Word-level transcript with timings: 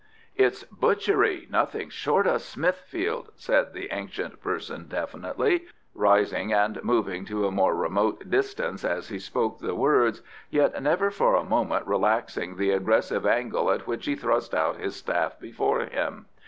'""It's 0.35 0.63
butchery, 0.63 1.45
nothing 1.51 1.89
short 1.91 2.25
of 2.25 2.41
Smithfield," 2.41 3.29
said 3.35 3.71
the 3.73 3.89
ancient 3.91 4.41
person 4.41 4.87
definitely, 4.87 5.65
rising 5.93 6.51
and 6.51 6.83
moving 6.83 7.23
to 7.25 7.45
a 7.45 7.51
more 7.51 7.75
remote 7.75 8.27
distance 8.27 8.83
as 8.83 9.09
he 9.09 9.19
spoke 9.19 9.59
the 9.59 9.75
words, 9.75 10.23
yet 10.49 10.81
never 10.81 11.11
for 11.11 11.35
a 11.35 11.43
moment 11.43 11.85
relaxing 11.85 12.55
the 12.57 12.71
aggressive 12.71 13.27
angle 13.27 13.69
at 13.69 13.85
which 13.85 14.07
he 14.07 14.15
thrust 14.15 14.55
out 14.55 14.77
his 14.77 14.95
staff 14.95 15.39
before 15.39 15.81
him. 15.81 16.25